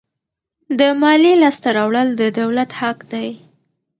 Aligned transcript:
د 0.79 0.81
مالیې 1.01 1.33
لاسته 1.43 1.69
راوړل 1.77 2.07
د 2.15 2.21
دولت 2.39 2.69
حق 2.79 2.97
دی. 3.11 3.29